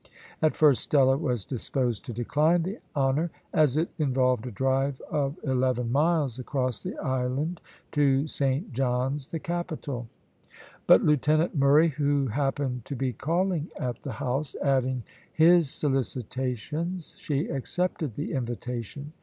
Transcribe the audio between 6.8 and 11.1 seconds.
the island to Saint John's, the capital; but